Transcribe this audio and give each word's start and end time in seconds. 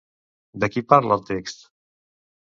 De 0.63 0.69
qui 0.75 0.83
parla 0.93 1.17
el 1.21 1.27
text? 1.27 1.61